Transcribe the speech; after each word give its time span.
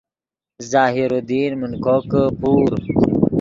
ظاہر 0.71 1.09
الدین 1.17 1.51
من 1.59 1.71
کوکے 1.83 2.23
پور 2.39 2.69